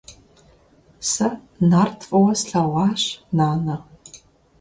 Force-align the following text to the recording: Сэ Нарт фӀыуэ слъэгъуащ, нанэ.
Сэ 1.11 1.27
Нарт 1.69 1.99
фӀыуэ 2.07 2.33
слъэгъуащ, 2.39 3.01
нанэ. 3.37 3.75